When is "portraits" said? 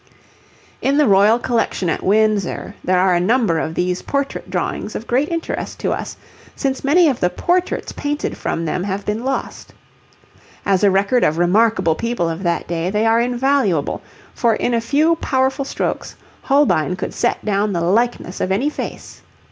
7.29-7.91